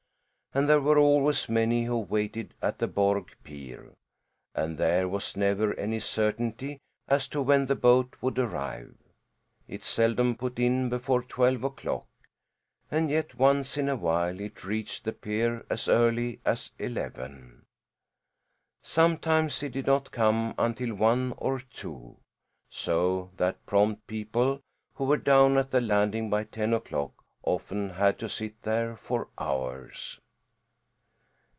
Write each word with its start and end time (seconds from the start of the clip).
And 0.53 0.67
there 0.67 0.81
were 0.81 0.97
always 0.99 1.47
many 1.47 1.85
who 1.85 1.97
waited 1.97 2.53
at 2.61 2.77
the 2.79 2.87
Borg 2.89 3.33
pier, 3.41 3.93
as 4.53 4.75
there 4.75 5.07
was 5.07 5.37
never 5.37 5.73
any 5.79 6.01
certainty 6.01 6.81
as 7.07 7.29
to 7.29 7.41
when 7.41 7.67
the 7.67 7.75
boat 7.77 8.17
would 8.19 8.37
arrive. 8.37 8.93
It 9.69 9.85
seldom 9.85 10.35
put 10.35 10.59
in 10.59 10.89
before 10.89 11.21
twelve 11.23 11.63
o'clock, 11.63 12.05
and 12.91 13.09
yet 13.09 13.35
once 13.35 13.77
in 13.77 13.87
a 13.87 13.95
while 13.95 14.41
it 14.41 14.65
reached 14.65 15.05
the 15.05 15.13
pier 15.13 15.65
as 15.69 15.87
early 15.87 16.41
as 16.43 16.71
eleven. 16.77 17.63
Sometimes 18.81 19.63
it 19.63 19.71
did 19.71 19.85
not 19.85 20.11
come 20.11 20.53
until 20.57 20.93
one 20.95 21.33
or 21.37 21.59
two; 21.61 22.17
so 22.69 23.31
that 23.37 23.65
prompt 23.65 24.05
people, 24.05 24.59
who 24.95 25.05
were 25.05 25.15
down 25.15 25.57
at 25.57 25.71
the 25.71 25.79
landing 25.79 26.29
by 26.29 26.43
ten 26.43 26.73
o'clock, 26.73 27.23
often 27.41 27.91
had 27.91 28.19
to 28.19 28.27
sit 28.27 28.63
there 28.63 28.97
for 28.97 29.29
hours. 29.37 30.19